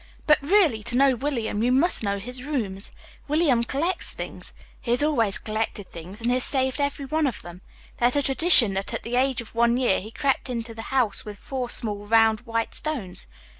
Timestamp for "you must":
1.61-2.01